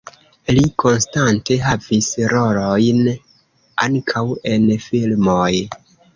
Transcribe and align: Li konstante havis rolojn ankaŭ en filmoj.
Li 0.53 0.61
konstante 0.83 1.57
havis 1.65 2.07
rolojn 2.33 3.11
ankaŭ 3.89 4.27
en 4.57 4.69
filmoj. 4.89 5.49